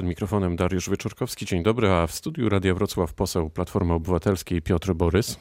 Przed 0.00 0.08
mikrofonem 0.08 0.56
Dariusz 0.56 0.90
Wieczorkowski. 0.90 1.46
Dzień 1.46 1.62
dobry, 1.62 1.90
a 1.90 2.06
w 2.06 2.12
studiu 2.12 2.48
Radia 2.48 2.74
Wrocław 2.74 3.14
poseł 3.14 3.50
Platformy 3.50 3.94
Obywatelskiej 3.94 4.62
Piotr 4.62 4.94
Borys. 4.94 5.36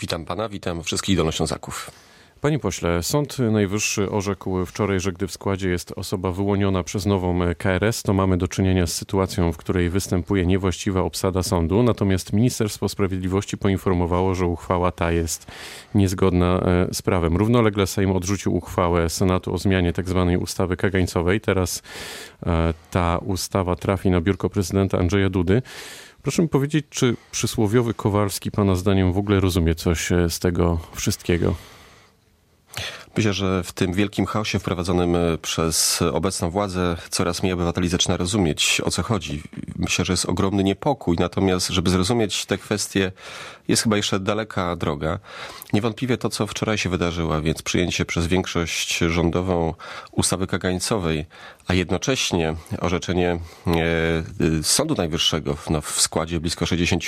Witam 0.00 0.24
pana, 0.24 0.48
witam 0.48 0.82
wszystkich 0.82 1.16
dolnoślązaków. 1.16 1.90
Panie 2.44 2.58
pośle, 2.58 3.02
Sąd 3.02 3.38
Najwyższy 3.38 4.10
orzekł 4.10 4.66
wczoraj, 4.66 5.00
że 5.00 5.12
gdy 5.12 5.26
w 5.26 5.32
składzie 5.32 5.68
jest 5.68 5.92
osoba 5.96 6.32
wyłoniona 6.32 6.82
przez 6.82 7.06
nową 7.06 7.40
KRS, 7.58 8.02
to 8.02 8.12
mamy 8.12 8.36
do 8.36 8.48
czynienia 8.48 8.86
z 8.86 8.92
sytuacją, 8.92 9.52
w 9.52 9.56
której 9.56 9.90
występuje 9.90 10.46
niewłaściwa 10.46 11.02
obsada 11.02 11.42
sądu. 11.42 11.82
Natomiast 11.82 12.32
Ministerstwo 12.32 12.88
Sprawiedliwości 12.88 13.58
poinformowało, 13.58 14.34
że 14.34 14.46
uchwała 14.46 14.92
ta 14.92 15.12
jest 15.12 15.46
niezgodna 15.94 16.60
e, 16.60 16.94
z 16.94 17.02
prawem. 17.02 17.36
Równolegle 17.36 17.86
Sejm 17.86 18.12
odrzucił 18.12 18.56
uchwałę 18.56 19.08
Senatu 19.08 19.54
o 19.54 19.58
zmianie 19.58 19.92
tzw. 19.92 20.26
Tak 20.30 20.42
ustawy 20.42 20.76
kagańcowej. 20.76 21.40
Teraz 21.40 21.82
e, 22.46 22.74
ta 22.90 23.18
ustawa 23.18 23.76
trafi 23.76 24.10
na 24.10 24.20
biurko 24.20 24.50
prezydenta 24.50 24.98
Andrzeja 24.98 25.30
Dudy. 25.30 25.62
Proszę 26.22 26.42
mi 26.42 26.48
powiedzieć, 26.48 26.86
czy 26.90 27.16
przysłowiowy 27.30 27.94
Kowalski 27.94 28.50
Pana 28.50 28.74
zdaniem 28.74 29.12
w 29.12 29.18
ogóle 29.18 29.40
rozumie 29.40 29.74
coś 29.74 30.12
e, 30.12 30.30
z 30.30 30.38
tego 30.38 30.78
wszystkiego? 30.94 31.73
Myślę, 33.16 33.32
że 33.32 33.62
w 33.62 33.72
tym 33.72 33.92
wielkim 33.92 34.26
chaosie 34.26 34.58
wprowadzonym 34.58 35.16
e, 35.16 35.38
przez 35.38 36.02
obecną 36.02 36.50
władzę 36.50 36.96
coraz 37.10 37.42
mniej 37.42 37.52
obywateli 37.52 37.88
zaczyna 37.88 38.16
rozumieć, 38.16 38.80
o 38.84 38.90
co 38.90 39.02
chodzi. 39.02 39.42
Myślę, 39.76 40.04
że 40.04 40.12
jest 40.12 40.26
ogromny 40.26 40.64
niepokój, 40.64 41.16
natomiast 41.20 41.68
żeby 41.68 41.90
zrozumieć 41.90 42.46
te 42.46 42.58
kwestie, 42.58 43.12
jest 43.68 43.82
chyba 43.82 43.96
jeszcze 43.96 44.20
daleka 44.20 44.76
droga. 44.76 45.18
Niewątpliwie 45.72 46.18
to, 46.18 46.28
co 46.28 46.46
wczoraj 46.46 46.78
się 46.78 46.88
wydarzyło, 46.88 47.42
więc 47.42 47.62
przyjęcie 47.62 48.04
przez 48.04 48.26
większość 48.26 48.98
rządową 48.98 49.74
ustawy 50.12 50.46
kagańcowej, 50.46 51.26
a 51.66 51.74
jednocześnie 51.74 52.54
orzeczenie 52.80 53.38
e, 53.66 54.62
Sądu 54.62 54.94
Najwyższego 54.94 55.56
no, 55.70 55.80
w 55.80 56.00
składzie 56.00 56.40
blisko 56.40 56.66
60 56.66 57.04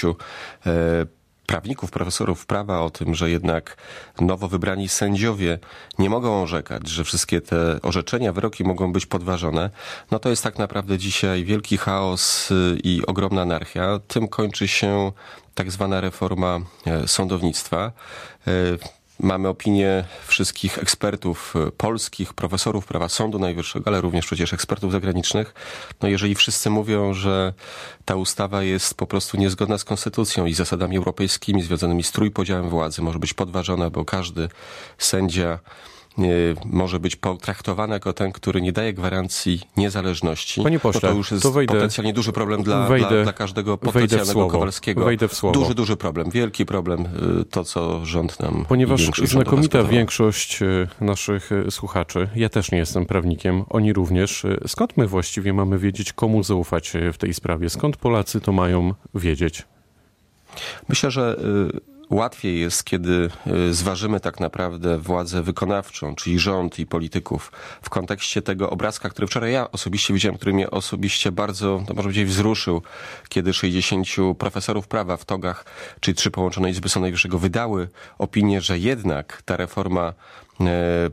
e, 0.67 1.07
prawników, 1.47 1.91
profesorów 1.91 2.47
prawa 2.47 2.81
o 2.81 2.91
tym, 2.91 3.15
że 3.15 3.31
jednak 3.31 3.77
nowo 4.21 4.49
wybrani 4.49 4.89
sędziowie 4.89 5.59
nie 5.99 6.11
mogą 6.11 6.43
orzekać, 6.43 6.89
że 6.89 7.05
wszystkie 7.05 7.41
te 7.41 7.83
orzeczenia, 7.83 8.33
wyroki 8.33 8.65
mogą 8.65 8.93
być 8.93 9.07
podważone, 9.07 9.71
no 10.11 10.19
to 10.19 10.29
jest 10.29 10.43
tak 10.43 10.59
naprawdę 10.59 10.99
dzisiaj 10.99 11.45
wielki 11.45 11.79
chaos 11.79 12.51
y, 12.51 12.79
i 12.85 13.07
ogromna 13.07 13.43
anarchia. 13.43 14.01
Tym 14.09 14.29
kończy 14.29 14.69
się 14.69 15.13
tak 15.55 15.71
zwana 15.71 16.01
reforma 16.01 16.61
e, 16.87 17.09
sądownictwa. 17.09 17.93
Mamy 19.21 19.49
opinię 19.49 20.05
wszystkich 20.27 20.79
ekspertów 20.79 21.55
e, 21.57 21.71
polskich, 21.71 22.35
profesorów 22.35 22.87
prawa 22.87 23.09
Sądu 23.09 23.39
Najwyższego, 23.39 23.87
ale 23.87 24.01
również 24.01 24.27
przecież 24.27 24.53
ekspertów 24.53 24.93
zagranicznych. 24.93 25.55
No 26.03 26.09
jeżeli 26.09 26.35
wszyscy 26.35 26.71
mówią, 26.71 27.15
że 27.15 27.53
ta 28.05 28.17
ustawa 28.17 28.63
jest 28.63 28.95
po 28.95 29.07
prostu 29.07 29.37
niezgodna 29.37 29.79
z 29.79 29.85
konstytucją 29.85 30.47
i 30.47 30.55
zasadami 30.55 30.97
europejskimi 30.97 31.63
związanymi 31.63 32.03
z 32.03 32.13
trójpodziałem 32.13 32.69
władzy, 32.69 33.03
może 33.03 33.19
być 33.19 33.35
podważona, 33.35 33.91
bo 33.91 34.05
każdy 34.05 34.49
sędzia 34.99 35.59
może 36.65 37.01
być 37.01 37.17
potraktowany 37.17 37.95
jako 37.95 38.13
ten, 38.13 38.33
który 38.33 38.63
nie 38.63 38.73
daje 38.73 38.93
gwarancji 38.93 39.61
niezależności, 39.77 40.63
Panie 40.63 40.79
pośle, 40.79 41.01
to, 41.01 41.09
to 41.09 41.15
już 41.15 41.31
jest 41.31 41.43
to 41.43 41.53
wejdę, 41.53 41.75
potencjalnie 41.75 42.13
duży 42.13 42.33
problem 42.33 42.63
dla, 42.63 42.87
wejdę, 42.87 43.09
dla, 43.09 43.23
dla 43.23 43.33
każdego 43.33 43.79
potencjalnego 43.79 44.47
Kowalskiego. 44.49 45.05
Wejdę 45.05 45.29
w 45.29 45.35
słowo. 45.35 45.61
Duży, 45.61 45.75
duży 45.75 45.97
problem, 45.97 46.31
wielki 46.31 46.67
problem, 46.67 47.09
y, 47.41 47.45
to 47.45 47.65
co 47.65 48.05
rząd 48.05 48.41
nam 48.41 48.65
Ponieważ 48.69 49.11
znakomita 49.25 49.85
większość 49.85 50.63
y, 50.63 50.89
naszych 51.01 51.51
słuchaczy, 51.71 52.29
ja 52.37 52.49
też 52.49 52.71
nie 52.73 52.79
jestem 52.79 53.07
prawnikiem, 53.07 53.65
oni 53.69 53.93
również, 53.93 54.47
skąd 54.67 54.97
my 54.97 55.07
właściwie 55.07 55.53
mamy 55.53 55.79
wiedzieć, 55.79 56.13
komu 56.13 56.43
zaufać 56.43 56.93
w 57.13 57.19
tej 57.19 57.35
sprawie? 57.35 57.71
Skąd 57.71 57.97
Polacy 57.97 58.41
to 58.41 58.53
mają 58.53 58.95
wiedzieć? 59.15 59.63
Myślę, 60.89 61.11
że 61.11 61.37
łatwiej 62.11 62.61
jest, 62.61 62.85
kiedy 62.85 63.31
y, 63.47 63.75
zważymy 63.75 64.21
tak 64.21 64.41
naprawdę 64.41 64.99
władzę 64.99 65.43
wykonawczą, 65.43 66.15
czyli 66.15 66.39
rząd 66.39 66.79
i 66.79 66.87
polityków 66.87 67.53
w 67.83 67.91
kontekście 67.91 68.43
tego 68.43 68.71
obrazka, 68.71 69.09
który 69.09 69.27
wczoraj 69.27 69.53
ja 69.53 69.71
osobiście 69.71 70.15
widziałem, 70.15 70.37
który 70.37 70.53
mnie 70.53 70.71
osobiście 70.71 71.33
bardzo, 71.33 71.67
no 71.89 71.95
może 71.95 72.03
powiedzieć, 72.03 72.29
wzruszył, 72.29 72.83
kiedy 73.29 73.55
60 73.55 74.07
profesorów 74.39 74.89
prawa 74.89 75.17
w 75.17 75.25
togach, 75.25 75.65
czyli 76.01 76.15
trzy 76.15 76.31
połączone 76.31 76.71
Izby 76.71 76.89
Sądu 76.89 77.03
Najwyższego 77.05 77.39
wydały 77.39 77.89
opinię, 78.19 78.61
że 78.61 78.79
jednak 78.79 79.43
ta 79.45 79.57
reforma 79.57 80.13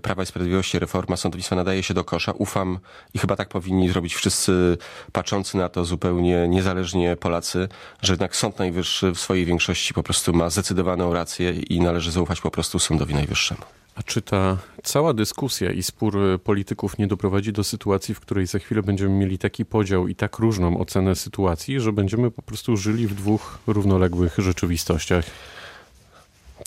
Prawa 0.01 0.23
i 0.23 0.25
Sprawiedliwości 0.25 0.79
reforma 0.79 1.17
sądownictwa 1.17 1.55
nadaje 1.55 1.83
się 1.83 1.93
do 1.93 2.03
kosza. 2.03 2.31
Ufam 2.31 2.79
i 3.13 3.19
chyba 3.19 3.35
tak 3.35 3.49
powinni 3.49 3.89
zrobić 3.89 4.15
wszyscy 4.15 4.77
patrzący 5.11 5.57
na 5.57 5.69
to 5.69 5.85
zupełnie 5.85 6.47
niezależnie 6.47 7.15
Polacy, 7.15 7.67
że 8.01 8.13
jednak 8.13 8.35
Sąd 8.35 8.59
Najwyższy 8.59 9.11
w 9.11 9.19
swojej 9.19 9.45
większości 9.45 9.93
po 9.93 10.03
prostu 10.03 10.33
ma 10.33 10.49
zdecydowaną 10.49 11.13
rację 11.13 11.51
i 11.51 11.79
należy 11.81 12.11
zaufać 12.11 12.41
po 12.41 12.51
prostu 12.51 12.79
Sądowi 12.79 13.13
Najwyższemu. 13.13 13.61
A 13.95 14.03
czy 14.03 14.21
ta 14.21 14.57
cała 14.83 15.13
dyskusja 15.13 15.71
i 15.71 15.83
spór 15.83 16.17
polityków 16.43 16.97
nie 16.97 17.07
doprowadzi 17.07 17.53
do 17.53 17.63
sytuacji, 17.63 18.15
w 18.15 18.19
której 18.19 18.47
za 18.47 18.59
chwilę 18.59 18.83
będziemy 18.83 19.11
mieli 19.11 19.37
taki 19.37 19.65
podział 19.65 20.07
i 20.07 20.15
tak 20.15 20.39
różną 20.39 20.77
ocenę 20.77 21.15
sytuacji, 21.15 21.79
że 21.79 21.93
będziemy 21.93 22.31
po 22.31 22.41
prostu 22.41 22.77
żyli 22.77 23.07
w 23.07 23.15
dwóch 23.15 23.59
równoległych 23.67 24.35
rzeczywistościach? 24.37 25.25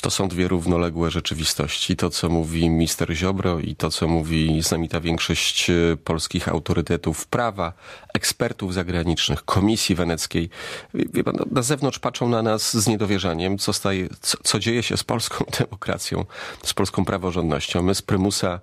To 0.07 0.11
są 0.11 0.29
dwie 0.29 0.49
równoległe 0.49 1.11
rzeczywistości. 1.11 1.97
To, 1.97 2.11
co 2.11 2.29
mówi 2.29 2.71
minister 2.71 3.15
Ziobro 3.15 3.59
i 3.59 3.77
to, 3.77 3.91
co 3.91 4.09
mówi 4.09 4.63
znamita 4.63 5.01
większość 5.01 5.71
e, 5.71 5.97
polskich 6.05 6.49
autorytetów 6.49 7.27
prawa, 7.27 7.73
ekspertów 8.15 8.75
zagranicznych, 8.75 9.45
Komisji 9.45 9.95
Weneckiej. 9.95 10.51
Wie 10.95 11.25
pan, 11.25 11.37
na 11.51 11.63
zewnątrz 11.63 11.99
patrzą 11.99 12.29
na 12.29 12.43
nas 12.43 12.77
z 12.77 12.87
niedowierzaniem, 12.87 13.59
co, 13.59 13.73
staje, 13.73 14.09
co, 14.21 14.39
co 14.43 14.59
dzieje 14.59 14.83
się 14.83 14.97
z 14.97 15.05
polską 15.05 15.45
demokracją, 15.59 16.25
z 16.63 16.75
polską 16.75 17.05
praworządnością. 17.05 17.83
My 17.83 17.95
z 17.95 18.03
prymusa 18.03 18.61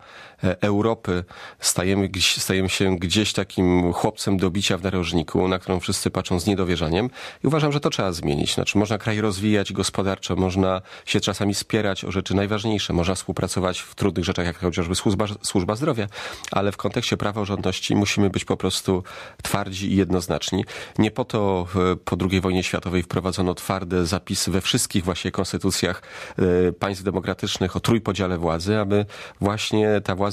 Europy 0.61 1.23
stajemy, 1.59 2.09
stajemy 2.37 2.69
się 2.69 2.97
gdzieś 2.97 3.33
takim 3.33 3.93
chłopcem 3.93 4.37
do 4.37 4.51
bicia 4.51 4.77
w 4.77 4.83
narożniku, 4.83 5.47
na 5.47 5.59
którą 5.59 5.79
wszyscy 5.79 6.11
patrzą 6.11 6.39
z 6.39 6.47
niedowierzaniem 6.47 7.09
i 7.43 7.47
uważam, 7.47 7.71
że 7.71 7.79
to 7.79 7.89
trzeba 7.89 8.11
zmienić. 8.11 8.53
Znaczy, 8.53 8.77
można 8.77 8.97
kraj 8.97 9.21
rozwijać 9.21 9.73
gospodarczo, 9.73 10.35
można 10.35 10.81
się 11.05 11.19
czasami 11.19 11.53
spierać 11.53 12.05
o 12.05 12.11
rzeczy 12.11 12.35
najważniejsze. 12.35 12.93
Można 12.93 13.15
współpracować 13.15 13.79
w 13.79 13.95
trudnych 13.95 14.25
rzeczach, 14.25 14.45
jak 14.45 14.57
chociażby 14.57 14.95
służba, 14.95 15.25
służba 15.41 15.75
zdrowia, 15.75 16.07
ale 16.51 16.71
w 16.71 16.77
kontekście 16.77 17.17
praworządności 17.17 17.95
musimy 17.95 18.29
być 18.29 18.45
po 18.45 18.57
prostu 18.57 19.03
twardzi 19.43 19.91
i 19.91 19.95
jednoznaczni. 19.95 20.65
Nie 20.97 21.11
po 21.11 21.25
to 21.25 21.67
po 22.05 22.17
II 22.31 22.41
wojnie 22.41 22.63
światowej 22.63 23.03
wprowadzono 23.03 23.53
twarde 23.53 24.05
zapisy 24.05 24.51
we 24.51 24.61
wszystkich 24.61 25.03
właśnie 25.03 25.31
konstytucjach 25.31 26.01
e, 26.37 26.71
państw 26.71 27.03
demokratycznych 27.03 27.75
o 27.75 27.79
trójpodziale 27.79 28.37
władzy, 28.37 28.77
aby 28.77 29.05
właśnie 29.41 30.01
ta 30.03 30.15
władza 30.15 30.32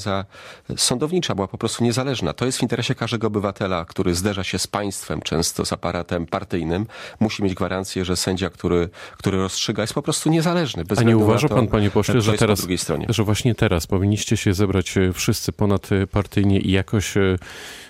sądownicza 0.77 1.35
była 1.35 1.47
po 1.47 1.57
prostu 1.57 1.83
niezależna. 1.83 2.33
To 2.33 2.45
jest 2.45 2.57
w 2.57 2.61
interesie 2.61 2.95
każdego 2.95 3.27
obywatela, 3.27 3.85
który 3.85 4.15
zderza 4.15 4.43
się 4.43 4.59
z 4.59 4.67
państwem, 4.67 5.21
często 5.21 5.65
z 5.65 5.73
aparatem 5.73 6.25
partyjnym. 6.25 6.85
Musi 7.19 7.43
mieć 7.43 7.53
gwarancję, 7.53 8.05
że 8.05 8.15
sędzia, 8.15 8.49
który, 8.49 8.89
który 9.17 9.37
rozstrzyga, 9.37 9.83
jest 9.83 9.93
po 9.93 10.01
prostu 10.01 10.29
niezależny 10.29 10.85
bez 10.85 10.99
A 10.99 11.03
nie 11.03 11.17
uważa 11.17 11.47
to, 11.47 11.55
pan, 11.55 11.67
panie 11.67 11.91
pośle, 11.91 12.21
że 12.21 12.33
teraz, 12.33 12.67
że 13.09 13.23
właśnie 13.23 13.55
teraz 13.55 13.87
powinniście 13.87 14.37
się 14.37 14.53
zebrać 14.53 14.97
e, 14.97 15.13
wszyscy 15.13 15.51
ponadpartyjnie 15.51 16.59
i 16.59 16.71
jakoś, 16.71 17.17
e, 17.17 17.37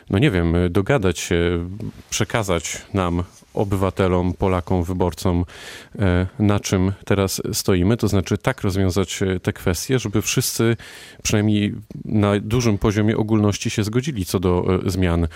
no 0.09 0.19
nie 0.19 0.31
wiem, 0.31 0.55
e, 0.55 0.69
dogadać 0.69 1.19
się, 1.19 1.69
przekazać 2.09 2.81
nam 2.93 3.23
obywatelom, 3.53 4.33
Polakom, 4.33 4.83
wyborcom, 4.83 5.45
e, 5.99 6.27
na 6.39 6.59
czym 6.59 6.91
teraz 7.05 7.41
stoimy. 7.53 7.97
To 7.97 8.07
znaczy 8.07 8.37
tak 8.37 8.61
rozwiązać 8.61 9.21
e, 9.21 9.39
te 9.39 9.53
kwestie, 9.53 9.99
żeby 9.99 10.21
wszyscy 10.21 10.77
przynajmniej 11.23 11.75
na 12.05 12.39
dużym 12.39 12.77
poziomie 12.77 13.17
ogólności 13.17 13.69
się 13.69 13.83
zgodzili 13.83 14.25
co 14.25 14.39
do 14.39 14.79
e, 14.85 14.89
zmian 14.89 15.27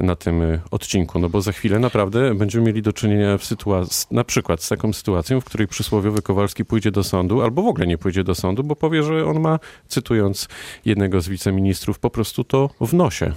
na 0.00 0.16
tym 0.16 0.42
odcinku. 0.70 1.18
No 1.18 1.28
bo 1.28 1.40
za 1.40 1.52
chwilę 1.52 1.78
naprawdę 1.78 2.34
będziemy 2.34 2.66
mieli 2.66 2.82
do 2.82 2.92
czynienia 2.92 3.38
w 3.38 3.44
sytuacji, 3.44 4.06
na 4.10 4.24
przykład 4.24 4.62
z 4.62 4.68
taką 4.68 4.92
sytuacją, 4.92 5.40
w 5.40 5.44
której 5.44 5.68
przysłowiowy 5.68 6.22
Kowalski 6.22 6.64
pójdzie 6.64 6.90
do 6.90 7.04
sądu 7.04 7.42
albo 7.42 7.62
w 7.62 7.66
ogóle 7.66 7.86
nie 7.86 7.98
pójdzie 7.98 8.24
do 8.24 8.34
sądu, 8.34 8.64
bo 8.64 8.76
powie, 8.76 9.02
że 9.02 9.26
on 9.26 9.40
ma, 9.40 9.58
cytując 9.88 10.48
jednego 10.84 11.20
z 11.20 11.28
wiceministrów, 11.28 11.98
po 11.98 12.10
prostu 12.10 12.44
to 12.44 12.70
w 12.80 12.94
nosie. 12.94 13.32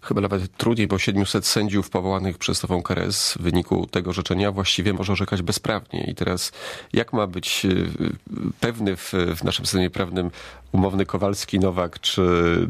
Chyba 0.00 0.20
nawet 0.20 0.56
trudniej, 0.56 0.86
bo 0.86 0.98
700 0.98 1.46
sędziów 1.46 1.90
powołanych 1.90 2.38
przez 2.38 2.62
nową 2.62 2.82
KRS 2.82 3.34
w 3.34 3.42
wyniku 3.42 3.86
tego 3.86 4.10
orzeczenia 4.10 4.52
właściwie 4.52 4.92
może 4.92 5.12
orzekać 5.12 5.42
bezprawnie. 5.42 6.04
I 6.10 6.14
teraz 6.14 6.52
jak 6.92 7.12
ma 7.12 7.26
być 7.26 7.66
e, 7.66 7.68
pewny 8.60 8.96
w, 8.96 9.12
w 9.36 9.44
naszym 9.44 9.66
systemie 9.66 9.90
prawnym 9.90 10.30
umowny 10.72 11.06
Kowalski, 11.06 11.60
Nowak, 11.60 12.00
czy, 12.00 12.22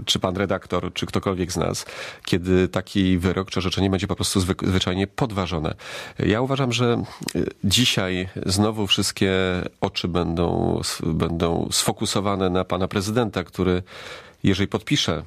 czy 0.04 0.18
pan 0.18 0.36
redaktor, 0.36 0.92
czy 0.92 1.06
ktokolwiek 1.06 1.52
z 1.52 1.56
nas, 1.56 1.86
kiedy 2.24 2.68
taki 2.68 3.18
wyrok 3.18 3.50
czy 3.50 3.58
orzeczenie 3.58 3.90
będzie 3.90 4.06
po 4.06 4.16
prostu 4.16 4.40
zwyczajnie 4.40 5.06
podważone. 5.06 5.74
Ja 6.18 6.40
uważam, 6.40 6.72
że 6.72 7.02
e, 7.34 7.40
dzisiaj 7.64 8.28
znowu 8.46 8.86
wszystkie 8.86 9.32
oczy 9.80 10.08
będą, 10.08 10.80
będą 11.02 11.68
sfokusowane 11.72 12.50
na 12.50 12.64
pana 12.64 12.88
prezydenta, 12.88 13.44
który 13.44 13.82
jeżeli 14.42 14.68
podpisze 14.68 15.22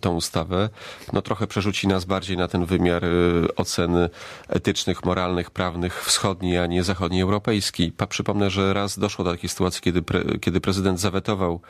tą 0.00 0.14
ustawę, 0.14 0.68
no 1.12 1.22
trochę 1.22 1.46
przerzuci 1.46 1.88
nas 1.88 2.04
bardziej 2.04 2.36
na 2.36 2.48
ten 2.48 2.66
wymiar 2.66 3.02
ocen 3.56 4.08
etycznych, 4.48 5.04
moralnych, 5.04 5.50
prawnych 5.50 6.04
wschodniej, 6.04 6.58
a 6.58 6.66
nie 6.66 6.82
zachodniej 6.82 7.22
europejskiej. 7.22 7.92
Przypomnę, 8.08 8.50
że 8.50 8.72
raz 8.72 8.98
doszło 8.98 9.24
do 9.24 9.30
takiej 9.30 9.48
sytuacji, 9.48 9.82
kiedy, 9.82 10.02
pre, 10.02 10.20
kiedy 10.40 10.60
prezydent 10.60 11.00
zawetował 11.00 11.60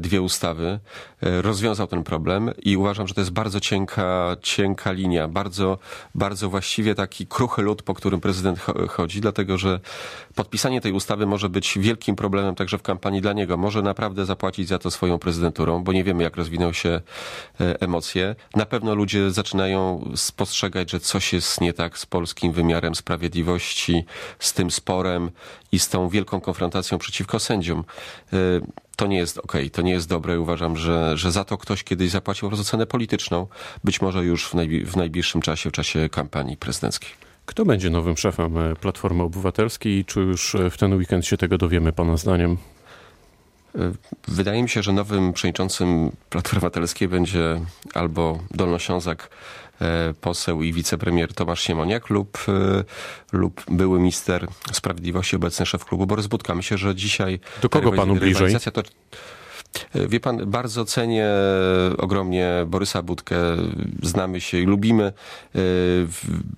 dwie 0.00 0.22
ustawy, 0.22 0.78
rozwiązał 1.20 1.86
ten 1.86 2.02
problem 2.02 2.50
i 2.62 2.76
uważam, 2.76 3.08
że 3.08 3.14
to 3.14 3.20
jest 3.20 3.30
bardzo 3.30 3.60
cienka, 3.60 4.36
cienka 4.42 4.92
linia, 4.92 5.28
bardzo, 5.28 5.78
bardzo 6.14 6.50
właściwie 6.50 6.94
taki 6.94 7.26
kruchy 7.26 7.62
lód, 7.62 7.82
po 7.82 7.94
którym 7.94 8.20
prezydent 8.20 8.60
chodzi, 8.88 9.20
dlatego 9.20 9.58
że 9.58 9.80
podpisanie 10.34 10.80
tej 10.80 10.92
ustawy 10.92 11.26
może 11.26 11.48
być 11.48 11.78
wielkim 11.78 12.16
problemem 12.16 12.54
także 12.54 12.78
w 12.78 12.82
kampanii 12.82 13.20
dla 13.20 13.32
niego. 13.32 13.56
Może 13.56 13.82
naprawdę 13.82 14.26
zapłacić 14.26 14.68
za 14.68 14.78
to 14.78 14.90
swoją 14.90 15.18
prezydenturą, 15.18 15.84
bo 15.84 15.92
nie 15.92 16.04
wiemy, 16.04 16.22
jak 16.22 16.36
rozwiną 16.36 16.72
się 16.72 16.88
e, 16.88 17.02
emocje. 17.58 18.34
Na 18.56 18.66
pewno 18.66 18.94
ludzie 18.94 19.30
zaczynają 19.30 20.10
spostrzegać, 20.16 20.90
że 20.90 21.00
coś 21.00 21.32
jest 21.32 21.60
nie 21.60 21.72
tak 21.72 21.98
z 21.98 22.06
polskim 22.06 22.52
wymiarem 22.52 22.94
sprawiedliwości, 22.94 24.04
z 24.38 24.52
tym 24.52 24.70
sporem 24.70 25.30
i 25.72 25.78
z 25.78 25.88
tą 25.88 26.08
wielką 26.08 26.40
konfrontacją 26.40 26.98
przeciwko 26.98 27.38
sędziom. 27.38 27.84
E, 28.32 28.36
to 28.96 29.06
nie 29.06 29.16
jest 29.16 29.38
okay, 29.38 29.70
to 29.70 29.82
nie 29.82 29.92
jest 29.92 30.08
dobre. 30.08 30.40
Uważam, 30.40 30.76
że, 30.76 31.16
że 31.16 31.32
za 31.32 31.44
to 31.44 31.58
ktoś 31.58 31.84
kiedyś 31.84 32.10
zapłacił 32.10 32.50
po 32.50 32.56
cenę 32.56 32.86
polityczną, 32.86 33.46
być 33.84 34.00
może 34.00 34.24
już 34.24 34.46
w, 34.46 34.54
w 34.86 34.96
najbliższym 34.96 35.42
czasie, 35.42 35.70
w 35.70 35.72
czasie 35.72 36.08
kampanii 36.08 36.56
prezydenckiej. 36.56 37.10
Kto 37.46 37.64
będzie 37.64 37.90
nowym 37.90 38.16
szefem 38.16 38.58
e, 38.58 38.76
Platformy 38.76 39.22
Obywatelskiej 39.22 39.98
i 39.98 40.04
czy 40.04 40.20
już 40.20 40.54
e, 40.54 40.70
w 40.70 40.76
ten 40.78 40.94
weekend 40.94 41.26
się 41.26 41.36
tego 41.36 41.58
dowiemy, 41.58 41.92
Pana 41.92 42.16
zdaniem? 42.16 42.56
E, 43.74 43.92
wydaje 44.28 44.62
mi 44.62 44.68
się, 44.68 44.82
że 44.82 44.92
nowym 44.92 45.32
przewodniczącym 45.32 46.12
Platformy 46.30 46.58
Obywatelskiej 46.58 47.08
będzie 47.08 47.60
albo 47.94 48.38
Dolnoślązak 48.50 49.28
poseł 50.20 50.62
i 50.62 50.72
wicepremier 50.72 51.34
Tomasz 51.34 51.60
Siemoniak 51.60 52.10
lub, 52.10 52.38
lub 53.32 53.62
były 53.68 53.98
minister 53.98 54.48
sprawiedliwości, 54.72 55.36
obecny 55.36 55.66
szef 55.66 55.84
klubu 55.84 56.06
Borys 56.06 56.26
Budka. 56.26 56.54
Myślę, 56.54 56.78
że 56.78 56.94
dzisiaj... 56.94 57.40
Do 57.62 57.68
kogo 57.68 57.92
panu 57.92 58.16
bliżej? 58.16 58.56
To, 58.72 58.82
Wie 59.94 60.20
pan, 60.20 60.50
bardzo 60.50 60.84
cenię 60.84 61.26
ogromnie 61.98 62.50
Borysa 62.66 63.02
Budkę. 63.02 63.36
Znamy 64.02 64.40
się 64.40 64.58
i 64.58 64.64
lubimy. 64.64 65.04
E, 65.04 65.12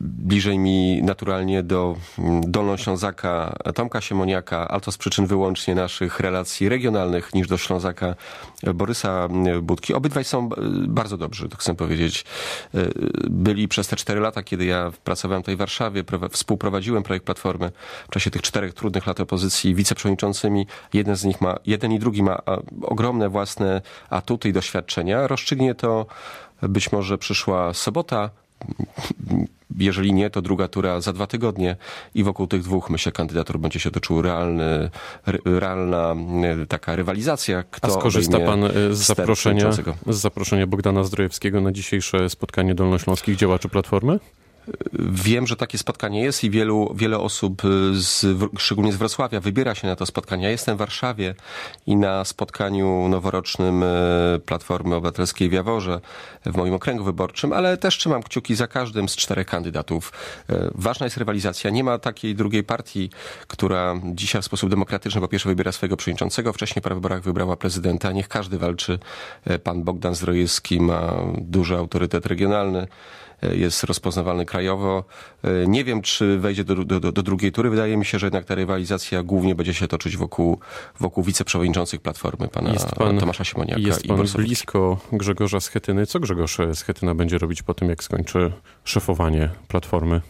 bliżej 0.00 0.58
mi 0.58 1.02
naturalnie 1.02 1.62
do 1.62 1.96
Dolnoślązaka 2.42 3.56
Tomka 3.75 4.00
Siemoniaka, 4.00 4.69
ale 4.69 4.81
to 4.81 4.92
z 4.92 4.98
przyczyn 4.98 5.26
wyłącznie 5.26 5.75
naszych 5.75 6.20
relacji 6.20 6.69
regionalnych 6.69 7.34
niż 7.34 7.48
do 7.48 7.56
Ślązaka 7.56 8.14
Borysa 8.75 9.28
Budki. 9.62 9.94
Obydwaj 9.94 10.25
są 10.25 10.49
bardzo 10.88 11.16
dobrzy, 11.16 11.49
to 11.49 11.56
chcę 11.56 11.75
powiedzieć. 11.75 12.25
E, 12.75 12.78
byli 13.31 13.69
przez 13.69 13.88
te 13.88 13.96
cztery 13.96 14.20
lata, 14.20 14.43
kiedy 14.43 14.64
ja 14.64 14.93
pracowałem 15.05 15.43
tutaj 15.43 15.56
w 15.56 15.58
Warszawie, 15.58 16.05
współprowadziłem 16.31 17.02
projekt 17.02 17.26
Platformy 17.26 17.72
w 18.08 18.12
czasie 18.12 18.31
tych 18.31 18.43
czterech 18.43 18.75
trudnych 18.75 19.06
lat 19.06 19.20
opozycji 19.20 19.75
wiceprzewodniczącymi. 19.75 20.66
Jeden 20.93 21.16
z 21.16 21.25
nich 21.25 21.40
ma, 21.40 21.56
jeden 21.66 21.93
i 21.93 21.99
drugi 21.99 22.22
ma 22.22 22.38
ogromne 22.82 23.28
własne 23.28 23.82
atuty 24.11 24.49
i 24.49 24.52
doświadczenia. 24.52 25.26
Rozstrzygnie 25.26 25.75
to 25.75 26.06
być 26.62 26.93
może 26.93 27.19
przyszła 27.19 27.75
sobota, 27.75 28.31
jeżeli 29.79 30.12
nie, 30.12 30.31
to 30.31 30.43
druga 30.43 30.69
tura 30.69 31.00
za 31.00 31.12
dwa 31.12 31.26
tygodnie 31.26 31.76
i 32.15 32.25
wokół 32.25 32.47
tych 32.47 32.62
dwóch, 32.62 32.91
myślę, 32.91 33.12
kandydatur 33.12 33.59
będzie 33.59 33.81
się 33.81 33.91
toczył 33.91 34.23
realny, 34.23 34.91
realna 35.44 36.15
e, 36.62 36.67
taka 36.67 36.97
rywalizacja. 36.97 37.65
Kto 37.71 37.88
A 37.88 37.91
skorzysta 37.91 38.41
pan 38.41 38.65
e, 38.65 38.71
z 38.94 38.99
zaproszenia, 38.99 39.73
z 40.06 40.17
zaproszenia 40.17 40.67
Bogdana 40.67 41.05
Zdrojewskiego 41.05 41.61
na 41.61 41.73
dzisiejsze 41.73 42.31
spotkanie 42.31 42.75
dolnośląskich 42.75 43.37
działaczy 43.37 43.69
Platformy? 43.69 44.19
Wiem, 44.93 45.46
że 45.46 45.56
takie 45.56 45.78
spotkanie 45.78 46.22
jest 46.22 46.44
i 46.44 46.50
wielu, 46.50 46.94
wiele 46.94 47.19
osób, 47.19 47.64
y, 47.64 47.69
z, 47.94 48.26
szczególnie 48.58 48.93
z 48.93 48.96
Wrocławia, 48.96 49.40
wybiera 49.40 49.75
się 49.75 49.88
na 49.88 49.96
to 49.96 50.06
spotkanie. 50.06 50.44
Ja 50.44 50.50
jestem 50.50 50.76
w 50.76 50.78
Warszawie 50.78 51.34
i 51.87 51.96
na 51.96 52.25
spotkaniu 52.25 53.08
noworocznym 53.08 53.82
y, 53.82 54.40
Platformy 54.46 54.94
Obywatelskiej 54.94 55.49
w 55.49 55.52
Jaworze, 55.52 56.00
w 56.46 56.56
moim 56.56 56.75
okręgu 56.75 57.05
wyborczym, 57.05 57.52
ale 57.52 57.76
też 57.76 57.99
trzymam 57.99 58.22
kciuki 58.22 58.55
za 58.55 58.66
każdym 58.66 59.08
z 59.08 59.16
czterech 59.16 59.46
kandydatów. 59.46 60.12
Y, 60.50 60.55
ważna 60.75 61.06
jest 61.06 61.17
rywalizacja. 61.17 61.70
Nie 61.70 61.84
ma 61.84 61.99
takiej 61.99 62.34
drugiej 62.34 62.64
partii, 62.64 63.10
która 63.46 63.94
dzisiaj 64.05 64.43
w 64.43 64.44
sposób 64.44 64.70
demokratyczny 64.70 65.20
po 65.20 65.28
pierwsze 65.28 65.49
wybiera 65.49 65.72
swojego 65.72 65.96
przewodniczącego, 65.96 66.52
wcześniej 66.52 66.82
po 66.82 66.94
wyborach 66.94 67.22
wybrała 67.22 67.56
prezydenta. 67.56 68.12
Niech 68.12 68.28
każdy 68.28 68.58
walczy. 68.58 68.99
Pan 69.64 69.84
Bogdan 69.84 70.14
Zdrojewski 70.14 70.81
ma 70.81 71.12
duży 71.38 71.76
autorytet 71.76 72.26
regionalny 72.26 72.87
jest 73.52 73.85
rozpoznawalny 73.85 74.44
krajowo. 74.44 75.05
E, 75.43 75.67
nie 75.67 75.85
wiem, 75.85 76.02
czy 76.02 76.38
wejdzie 76.38 76.64
do, 76.64 76.75
do, 76.85 77.00
do, 77.00 77.23
drugiej 77.23 77.52
tury. 77.52 77.70
Wydaje 77.70 77.96
mi 77.96 78.05
się, 78.05 78.19
że 78.19 78.26
jednak 78.26 78.44
ta 78.44 78.55
rywalizacja 78.55 79.23
głównie 79.23 79.55
będzie 79.55 79.75
się 79.75 79.88
toczyć 79.88 80.17
wokół, 80.17 80.58
wokół 81.00 81.25
wiceprzewodniczących 81.25 82.00
Platformy, 82.00 82.49
pana 82.49 82.73
jest 82.73 82.87
pan, 82.87 83.19
Tomasza 83.19 83.44
Simoniaka 83.44 83.81
jest 83.81 84.06
pan 84.06 84.26
blisko 84.37 85.00
Grzegorza 85.12 85.61
Schetyny. 85.61 86.06
Co 86.06 86.20
Grzegorz 86.20 86.58
Schetyna 86.75 87.14
będzie 87.14 87.38
robić 87.38 87.62
po 87.62 87.75
tym, 87.75 87.88
jak 87.88 88.05
skończy 88.05 88.52
szefowanie 88.85 89.50
Platformy? 89.69 90.20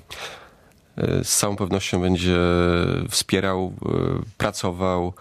E, 0.96 1.24
z 1.24 1.36
całą 1.36 1.56
pewnością 1.56 2.00
będzie 2.00 2.38
wspierał, 3.10 3.72
e, 3.86 3.88
pracował, 4.38 5.12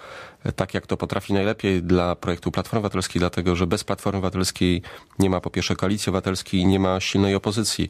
tak 0.56 0.74
jak 0.74 0.88
to 0.88 0.98
potrafi 0.98 1.34
najlepiej 1.34 1.84
dla 1.84 2.16
projektu 2.16 2.52
Platformy 2.52 2.80
Obywatelskiej, 2.80 3.20
dlatego 3.20 3.56
że 3.56 3.68
bez 3.68 3.84
Platformy 3.84 4.18
Obywatelskiej 4.18 4.82
nie 5.20 5.30
ma 5.30 5.42
po 5.42 5.50
pierwsze 5.50 5.76
koalicji 5.76 6.10
obywatelskiej, 6.10 6.66
nie 6.66 6.80
ma 6.80 7.00
silnej 7.00 7.36
opozycji. 7.36 7.90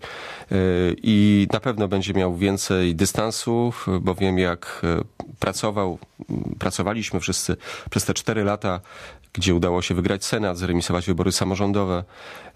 E, 0.51 0.55
I 1.03 1.47
na 1.53 1.59
pewno 1.59 1.87
będzie 1.87 2.13
miał 2.13 2.35
więcej 2.35 2.95
dystansu, 2.95 3.73
bo 4.01 4.15
wiem 4.15 4.37
jak 4.37 4.81
e, 4.83 5.03
pracował, 5.39 5.99
pracowaliśmy 6.59 7.19
wszyscy 7.19 7.57
przez 7.89 8.05
te 8.05 8.13
cztery 8.13 8.43
lata 8.43 8.79
gdzie 9.33 9.55
udało 9.55 9.81
się 9.81 9.95
wygrać 9.95 10.25
Senat, 10.25 10.57
zremisować 10.57 11.05
wybory 11.05 11.31
samorządowe 11.31 12.03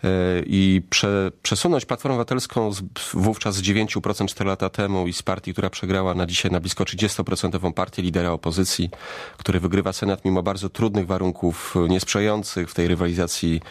e, 0.03 0.07
i 0.45 0.81
prze, 0.89 1.31
przesunąć 1.41 1.85
Platformę 1.85 2.15
Obywatelską 2.15 2.73
z, 2.73 2.81
wówczas 3.13 3.55
z 3.55 3.61
9% 3.61 4.27
4 4.27 4.49
lata 4.49 4.69
temu 4.69 5.07
i 5.07 5.13
z 5.13 5.23
partii, 5.23 5.53
która 5.53 5.69
przegrała 5.69 6.13
na 6.13 6.25
dzisiaj 6.25 6.51
na 6.51 6.59
blisko 6.59 6.83
30% 6.83 7.73
partię 7.73 8.01
lidera 8.01 8.31
opozycji, 8.31 8.89
który 9.37 9.59
wygrywa 9.59 9.93
Senat 9.93 10.25
mimo 10.25 10.43
bardzo 10.43 10.69
trudnych 10.69 11.07
warunków, 11.07 11.75
niesprzyjających 11.89 12.69
w 12.69 12.73
tej 12.73 12.87
rywalizacji 12.87 13.61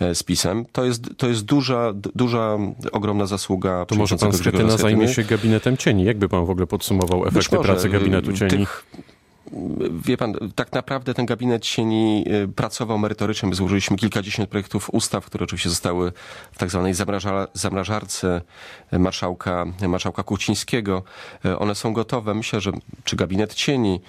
e, 0.00 0.14
z 0.14 0.22
PiSem. 0.22 0.64
To 0.72 0.84
jest, 0.84 1.02
to 1.16 1.28
jest 1.28 1.44
duża, 1.44 1.92
duża, 1.94 2.58
ogromna 2.92 3.26
zasługa. 3.26 3.86
To 3.86 3.94
może 3.94 4.16
pan 4.16 4.32
Schetyna 4.32 4.76
zajmie 4.76 5.08
się 5.08 5.24
gabinetem 5.24 5.76
cieni. 5.76 6.04
Jakby 6.04 6.28
pan 6.28 6.46
w 6.46 6.50
ogóle 6.50 6.66
podsumował 6.66 7.26
efekty 7.26 7.58
pracy 7.58 7.88
gabinetu 7.88 8.32
cieni? 8.32 8.50
Tych, 8.50 8.86
wie 10.04 10.16
pan, 10.16 10.34
tak 10.54 10.72
naprawdę 10.72 11.14
ten 11.14 11.26
gabinet 11.26 11.66
sieni 11.66 12.24
y, 12.44 12.48
pracował 12.48 12.98
merytorycznie. 12.98 13.48
My 13.48 13.54
złożyliśmy 13.54 13.96
kilkadziesiąt 13.96 14.50
projektów 14.50 14.90
ustaw, 14.92 15.26
które 15.26 15.44
oczywiście 15.44 15.70
zostały 15.70 16.12
w 16.52 16.58
tak 16.58 16.70
zwanej 16.70 16.94
zamrażarce 17.54 18.40
marszałka, 18.92 19.66
marszałka 19.88 20.22
Kucińskiego. 20.22 21.02
One 21.58 21.74
są 21.74 21.92
gotowe. 21.92 22.34
Myślę, 22.34 22.60
że 22.60 22.72
czy 23.04 23.16
gabinet 23.16 23.54
cieni, 23.54 24.00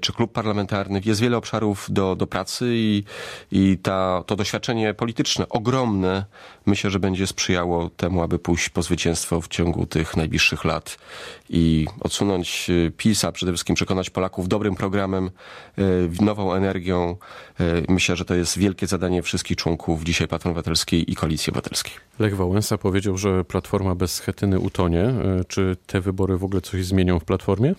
czy 0.00 0.12
klub 0.12 0.32
parlamentarny, 0.32 1.00
jest 1.04 1.20
wiele 1.20 1.36
obszarów 1.36 1.86
do, 1.90 2.16
do 2.16 2.26
pracy 2.26 2.66
i, 2.70 3.04
i 3.52 3.78
ta, 3.82 4.22
to 4.26 4.36
doświadczenie 4.36 4.94
polityczne 4.94 5.48
ogromne 5.48 6.24
myślę, 6.66 6.90
że 6.90 6.98
będzie 6.98 7.26
sprzyjało 7.26 7.90
temu, 7.90 8.22
aby 8.22 8.38
pójść 8.38 8.68
po 8.68 8.82
zwycięstwo 8.82 9.40
w 9.40 9.48
ciągu 9.48 9.86
tych 9.86 10.16
najbliższych 10.16 10.64
lat 10.64 10.98
i 11.50 11.86
odsunąć 12.00 12.70
PiS, 12.96 13.24
a 13.24 13.32
przede 13.32 13.52
wszystkim 13.52 13.76
przekonać 13.76 14.10
Polaków 14.10 14.48
dobrym 14.48 14.74
programem, 14.74 14.93
e, 14.98 15.82
nową 16.20 16.54
energią. 16.54 17.16
E, 17.60 17.64
myślę, 17.88 18.16
że 18.16 18.24
to 18.24 18.34
jest 18.34 18.58
wielkie 18.58 18.86
zadanie 18.86 19.22
wszystkich 19.22 19.56
członków 19.56 20.02
dzisiaj 20.02 20.28
Platformy 20.28 20.52
Obywatelskiej 20.52 21.12
i 21.12 21.14
Koalicji 21.14 21.50
Obywatelskiej. 21.50 21.92
Lech 22.18 22.36
Wałęsa 22.36 22.78
powiedział, 22.78 23.18
że 23.18 23.44
Platforma 23.44 23.94
bez 23.94 24.14
Schetyny 24.14 24.60
utonie. 24.60 25.02
E, 25.02 25.44
czy 25.48 25.76
te 25.86 26.00
wybory 26.00 26.38
w 26.38 26.44
ogóle 26.44 26.60
coś 26.60 26.84
zmienią 26.84 27.18
w 27.18 27.24
Platformie? 27.24 27.74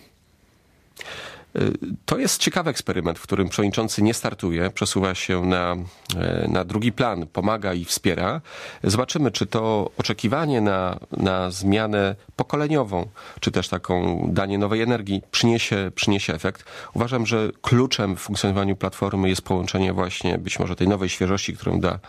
To 2.05 2.17
jest 2.17 2.41
ciekawy 2.41 2.69
eksperyment, 2.69 3.19
w 3.19 3.21
którym 3.21 3.49
przewodniczący 3.49 4.01
nie 4.01 4.13
startuje, 4.13 4.69
przesuwa 4.69 5.15
się 5.15 5.45
na, 5.45 5.75
e, 6.17 6.47
na 6.47 6.63
drugi 6.63 6.91
plan, 6.91 7.27
pomaga 7.27 7.73
i 7.73 7.85
wspiera. 7.85 8.41
Zobaczymy, 8.83 9.31
czy 9.31 9.45
to 9.45 9.91
oczekiwanie 9.97 10.61
na, 10.61 10.99
na 11.11 11.51
zmianę 11.51 12.15
pokoleniową, 12.35 13.07
czy 13.39 13.51
też 13.51 13.69
taką 13.69 14.25
danie 14.33 14.57
nowej 14.57 14.81
energii 14.81 15.21
przyniesie, 15.31 15.91
przyniesie 15.95 16.33
efekt. 16.33 16.65
Uważam, 16.93 17.25
że 17.25 17.49
kluczem 17.61 18.15
w 18.15 18.19
funkcjonowaniu 18.19 18.75
platformy 18.75 19.29
jest 19.29 19.41
połączenie 19.41 19.93
właśnie 19.93 20.37
być 20.37 20.59
może 20.59 20.75
tej 20.75 20.87
nowej 20.87 21.09
świeżości, 21.09 21.53
którą 21.53 21.79
da 21.79 21.99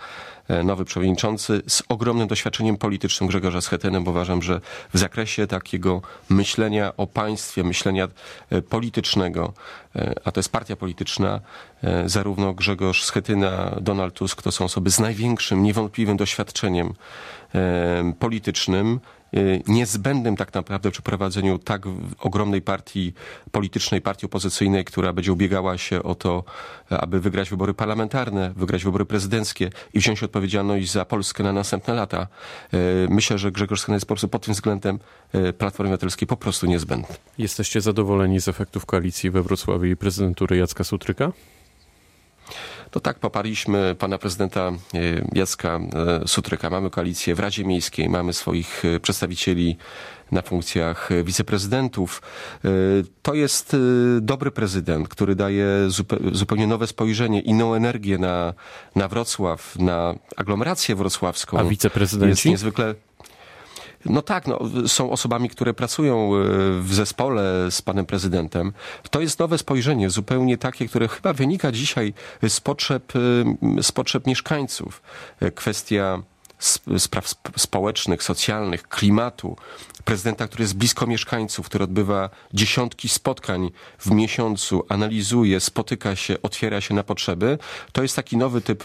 nowy 0.65 0.85
przewodniczący 0.85 1.63
z 1.69 1.83
ogromnym 1.89 2.29
doświadczeniem 2.29 2.77
politycznym 2.77 3.29
Grzegorza 3.29 3.61
Schetyny, 3.61 4.01
bo 4.01 4.11
uważam, 4.11 4.43
że 4.43 4.61
w 4.95 4.99
zakresie 4.99 5.47
takiego 5.47 6.03
myślenia 6.29 6.97
o 6.97 7.07
państwie, 7.07 7.65
myślenia 7.65 8.09
politycznego, 8.69 9.53
a 10.25 10.33
to 10.33 10.41
jest 10.41 10.53
partia 10.53 10.77
polityczna, 10.77 11.41
zarówno 12.07 12.55
Grzegorz 12.55 13.05
Schetyna, 13.05 13.77
Donald 13.81 14.15
Tusk 14.15 14.43
to 14.43 14.53
są 14.53 14.65
osoby 14.65 14.91
z 14.91 15.01
największym, 15.01 15.63
niewątpliwym 15.63 16.17
doświadczeniem 16.17 16.95
politycznym, 18.19 19.01
niezbędnym 19.69 20.37
tak 20.37 20.55
naprawdę 20.55 20.91
przy 20.91 21.03
prowadzeniu 21.03 21.59
tak 21.59 21.83
ogromnej 22.19 22.63
partii 22.63 23.13
politycznej, 23.53 24.01
partii 24.01 24.27
opozycyjnej, 24.27 24.85
która 24.85 25.13
będzie 25.13 25.33
ubiegała 25.33 25.79
się 25.79 26.03
o 26.03 26.15
to, 26.15 26.45
aby 26.91 27.21
wygrać 27.21 27.51
wybory 27.51 27.75
parlamentarne, 27.75 28.53
wygrać 28.57 28.85
wybory 28.85 29.05
prezydenckie 29.05 29.71
i 29.95 29.99
wziąć 29.99 30.23
odpowiedzialność 30.23 30.91
za 30.91 31.05
Polskę 31.05 31.43
na 31.45 31.53
następne 31.53 31.95
lata. 31.95 32.27
Y, 32.75 32.79
myślę, 33.11 33.39
że 33.39 33.53
Grzegorz 33.53 33.81
Schetyna 33.81 33.97
jest 33.97 34.07
po 34.07 34.15
prostu 34.15 34.29
pod 34.29 34.45
tym 34.45 34.55
względem 34.55 34.99
y, 35.35 35.53
Platformy 35.53 35.89
Obywatelskiej 35.89 36.29
po 36.29 36.37
prostu 36.37 36.67
niezbędny. 36.67 37.15
Jesteście 37.39 37.81
zadowoleni 37.81 38.41
z 38.41 38.49
efektów 38.49 38.87
koalicji 38.87 39.31
we 39.31 39.43
Wrocławiu 39.43 39.85
i 39.85 39.97
prezydentury 39.97 40.57
Jacka 40.57 40.85
Sutryka? 40.85 41.33
To 42.97 43.01
tak 43.01 43.19
poparliśmy 43.19 43.95
pana 43.99 44.19
prezydenta 44.19 44.61
e, 44.61 44.75
Jacka 45.33 45.81
e, 46.23 46.29
Sutryka. 46.29 46.71
Mamy 46.71 46.91
koalicję 46.91 47.35
w 47.35 47.41
Radzie 47.41 47.65
Miejskiej, 47.65 48.09
mamy 48.09 48.33
swoich 48.33 48.85
e, 48.85 49.01
przedstawicieli 49.01 49.77
na 50.33 50.43
funkcjach 50.43 51.09
wiceprezydentów. 51.25 52.23
To 53.23 53.35
jest 53.35 53.77
dobry 54.21 54.51
prezydent, 54.51 55.09
który 55.09 55.35
daje 55.35 55.67
zupełnie 56.33 56.67
nowe 56.67 56.87
spojrzenie, 56.87 57.41
inną 57.41 57.75
energię 57.75 58.19
na, 58.19 58.55
na 58.95 59.09
Wrocław, 59.09 59.77
na 59.79 60.15
aglomerację 60.37 60.95
wrocławską. 60.95 61.59
A 61.59 61.65
wiceprezydenci? 61.65 62.31
Jest 62.31 62.45
niezwykle 62.45 62.95
no 64.11 64.23
tak, 64.23 64.47
no, 64.47 64.61
są 64.87 65.11
osobami, 65.11 65.49
które 65.49 65.75
pracują 65.75 66.35
e, 66.35 66.39
w 66.81 66.95
zespole 66.95 67.71
z 67.71 67.83
panem 67.83 68.07
prezydentem. 68.07 68.73
To 69.11 69.21
jest 69.21 69.39
nowe 69.39 69.59
spojrzenie, 69.59 70.11
zupełnie 70.11 70.59
takie, 70.59 70.89
które 70.89 71.09
chyba 71.09 71.33
wynika 71.33 71.73
dzisiaj 71.73 72.15
z 72.49 72.61
potrzeb, 72.61 73.13
e, 73.17 73.83
z 73.83 73.93
potrzeb 73.93 74.27
mieszkańców. 74.27 75.03
E, 75.41 75.51
kwestia 75.51 76.23
spraw 76.99 77.35
społecznych, 77.57 78.23
socjalnych, 78.23 78.89
klimatu, 78.89 79.57
prezydenta, 80.05 80.47
który 80.47 80.63
jest 80.63 80.77
blisko 80.77 81.07
mieszkańców, 81.07 81.67
który 81.67 81.85
odbywa 81.85 82.31
dziesiątki 82.55 83.09
spotkań 83.09 83.71
w 83.99 84.11
miesiącu, 84.11 84.85
analizuje, 84.89 85.61
spotyka 85.61 86.17
się, 86.17 86.43
otwiera 86.43 86.81
się 86.81 86.95
na 86.95 87.03
potrzeby, 87.03 87.59
to 87.93 88.03
jest 88.03 88.17
taki 88.17 88.37
nowy 88.37 88.61
typ 88.61 88.85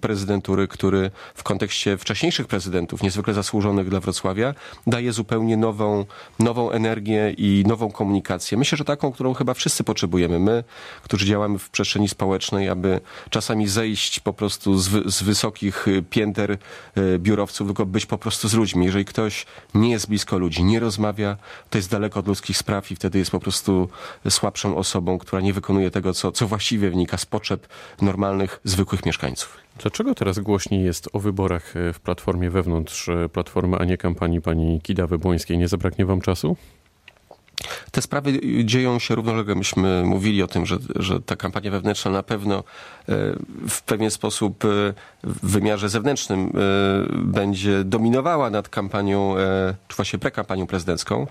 prezydentury, 0.00 0.68
który 0.68 1.10
w 1.34 1.42
kontekście 1.42 1.98
wcześniejszych 1.98 2.46
prezydentów, 2.46 3.02
niezwykle 3.02 3.34
zasłużonych 3.34 3.88
dla 3.88 4.00
Wrocławia, 4.00 4.54
daje 4.86 5.12
zupełnie 5.12 5.56
nową, 5.56 6.04
nową 6.38 6.70
energię 6.70 7.34
i 7.38 7.64
nową 7.66 7.90
komunikację. 7.90 8.58
Myślę, 8.58 8.78
że 8.78 8.84
taką, 8.84 9.12
którą 9.12 9.34
chyba 9.34 9.54
wszyscy 9.54 9.84
potrzebujemy. 9.84 10.38
My, 10.38 10.64
którzy 11.02 11.26
działamy 11.26 11.58
w 11.58 11.70
przestrzeni 11.70 12.08
społecznej, 12.08 12.68
aby 12.68 13.00
czasami 13.30 13.68
zejść 13.68 14.20
po 14.20 14.32
prostu 14.32 14.78
z, 14.78 15.14
z 15.14 15.22
wysokich 15.22 15.86
pięter 16.10 16.50
y, 16.98 17.09
biurowców, 17.18 17.66
tylko 17.66 17.86
być 17.86 18.06
po 18.06 18.18
prostu 18.18 18.48
z 18.48 18.54
ludźmi. 18.54 18.86
Jeżeli 18.86 19.04
ktoś 19.04 19.46
nie 19.74 19.90
jest 19.90 20.08
blisko 20.08 20.38
ludzi, 20.38 20.64
nie 20.64 20.80
rozmawia, 20.80 21.36
to 21.70 21.78
jest 21.78 21.90
daleko 21.90 22.20
od 22.20 22.28
ludzkich 22.28 22.56
spraw 22.56 22.90
i 22.90 22.96
wtedy 22.96 23.18
jest 23.18 23.30
po 23.30 23.40
prostu 23.40 23.88
słabszą 24.28 24.76
osobą, 24.76 25.18
która 25.18 25.42
nie 25.42 25.52
wykonuje 25.52 25.90
tego, 25.90 26.14
co, 26.14 26.32
co 26.32 26.46
właściwie 26.46 26.90
wynika 26.90 27.18
z 27.18 27.26
potrzeb 27.26 27.68
normalnych, 28.02 28.60
zwykłych 28.64 29.06
mieszkańców. 29.06 29.56
Dlaczego 29.78 30.14
teraz 30.14 30.38
głośniej 30.38 30.84
jest 30.84 31.08
o 31.12 31.18
wyborach 31.18 31.76
e, 31.76 31.92
w 31.92 32.00
Platformie 32.00 32.50
wewnątrz 32.50 33.08
e, 33.08 33.28
Platformy, 33.28 33.76
a 33.76 33.84
nie 33.84 33.96
kampanii 33.96 34.40
pani 34.40 34.80
Kidawy 34.80 35.18
Błońskiej? 35.18 35.58
Nie 35.58 35.68
zabraknie 35.68 36.06
wam 36.06 36.20
czasu? 36.20 36.56
Te 37.90 38.02
sprawy 38.02 38.40
dzieją 38.64 38.98
się 38.98 39.14
równolegle. 39.14 39.54
Myśmy 39.54 40.02
mówili 40.04 40.42
o 40.42 40.46
tym, 40.46 40.66
że, 40.66 40.78
że 40.96 41.20
ta 41.20 41.36
kampania 41.36 41.70
wewnętrzna 41.70 42.10
na 42.10 42.22
pewno 42.22 42.58
e, 42.58 42.62
w 43.68 43.82
pewien 43.82 44.10
sposób 44.10 44.64
e, 44.64 44.68
w 45.24 45.50
wymiarze 45.50 45.88
zewnętrznym 45.88 46.40
e, 46.40 46.50
będzie 47.16 47.84
dominowała 47.84 48.50
nad 48.50 48.68
kampanią, 48.68 49.34
czy 49.88 49.96
właśnie 49.96 50.18
prekampanią 50.18 50.66
prezydencką. 50.66 51.26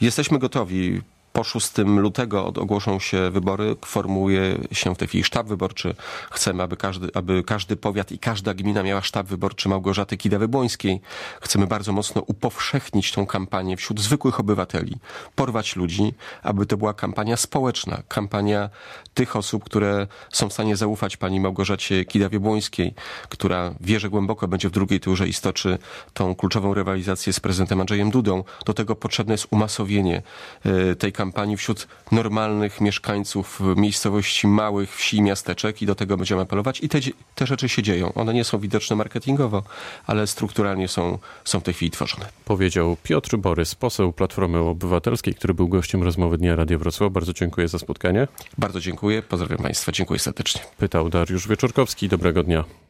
Jesteśmy 0.00 0.38
gotowi 0.38 1.00
po 1.36 1.44
6 1.44 1.78
lutego 1.78 2.46
ogłoszą 2.46 2.98
się 2.98 3.30
wybory, 3.30 3.76
formułuje 3.84 4.58
się 4.72 4.94
w 4.94 4.98
tej 4.98 5.08
chwili 5.08 5.24
sztab 5.24 5.46
wyborczy. 5.46 5.94
Chcemy, 6.30 6.62
aby 6.62 6.76
każdy, 6.76 7.08
aby 7.14 7.42
każdy 7.44 7.76
powiat 7.76 8.12
i 8.12 8.18
każda 8.18 8.54
gmina 8.54 8.82
miała 8.82 9.02
sztab 9.02 9.26
wyborczy 9.26 9.68
Małgorzaty 9.68 10.16
Kidawy-Błońskiej. 10.16 10.98
Chcemy 11.40 11.66
bardzo 11.66 11.92
mocno 11.92 12.22
upowszechnić 12.22 13.12
tą 13.12 13.26
kampanię 13.26 13.76
wśród 13.76 14.00
zwykłych 14.00 14.40
obywateli, 14.40 14.96
porwać 15.34 15.76
ludzi, 15.76 16.14
aby 16.42 16.66
to 16.66 16.76
była 16.76 16.94
kampania 16.94 17.36
społeczna, 17.36 18.02
kampania 18.08 18.70
tych 19.14 19.36
osób, 19.36 19.64
które 19.64 20.06
są 20.32 20.48
w 20.48 20.52
stanie 20.52 20.76
zaufać 20.76 21.16
pani 21.16 21.40
Małgorzacie 21.40 22.04
Kidawie-Błońskiej, 22.04 22.94
która 23.28 23.74
wierzę 23.80 24.10
głęboko 24.10 24.48
będzie 24.48 24.68
w 24.68 24.72
drugiej 24.72 25.00
turze 25.00 25.28
i 25.28 25.32
stoczy 25.32 25.78
tą 26.14 26.34
kluczową 26.34 26.74
rywalizację 26.74 27.32
z 27.32 27.40
prezydentem 27.40 27.80
Andrzejem 27.80 28.10
Dudą. 28.10 28.44
Do 28.66 28.74
tego 28.74 28.96
potrzebne 28.96 29.34
jest 29.34 29.46
umasowienie 29.50 30.22
e, 30.64 30.94
tej 30.94 31.12
kampanii 31.12 31.25
kampanii 31.26 31.56
wśród 31.56 31.88
normalnych 32.12 32.80
mieszkańców 32.80 33.60
miejscowości 33.76 34.46
małych, 34.46 34.96
wsi, 34.96 35.22
miasteczek 35.22 35.82
i 35.82 35.86
do 35.86 35.94
tego 35.94 36.16
będziemy 36.16 36.42
apelować. 36.42 36.80
I 36.80 36.88
te, 36.88 36.98
te 37.34 37.46
rzeczy 37.46 37.68
się 37.68 37.82
dzieją. 37.82 38.12
One 38.14 38.34
nie 38.34 38.44
są 38.44 38.58
widoczne 38.58 38.96
marketingowo, 38.96 39.62
ale 40.06 40.26
strukturalnie 40.26 40.88
są, 40.88 41.18
są 41.44 41.60
w 41.60 41.62
tej 41.62 41.74
chwili 41.74 41.90
tworzone. 41.90 42.28
Powiedział 42.44 42.96
Piotr 43.02 43.36
Borys, 43.36 43.74
poseł 43.74 44.12
Platformy 44.12 44.58
Obywatelskiej, 44.58 45.34
który 45.34 45.54
był 45.54 45.68
gościem 45.68 46.02
rozmowy 46.02 46.38
Dnia 46.38 46.56
Radio 46.56 46.78
Wrocław. 46.78 47.12
Bardzo 47.12 47.32
dziękuję 47.32 47.68
za 47.68 47.78
spotkanie. 47.78 48.28
Bardzo 48.58 48.80
dziękuję. 48.80 49.22
Pozdrawiam 49.22 49.58
Państwa. 49.58 49.92
Dziękuję 49.92 50.18
serdecznie. 50.18 50.60
Pytał 50.78 51.08
Dariusz 51.08 51.48
Wieczorkowski. 51.48 52.08
Dobrego 52.08 52.42
dnia. 52.42 52.85